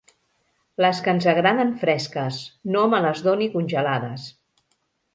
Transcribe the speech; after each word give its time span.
Les 0.85 1.01
que 1.07 1.13
ens 1.17 1.27
agraden 1.33 1.75
fresques; 1.83 2.41
no 2.77 2.85
me 2.95 3.05
les 3.07 3.25
doni 3.31 3.53
congelades. 3.61 4.29